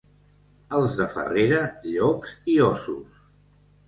[0.77, 3.21] Els de Farrera, llops i óssos.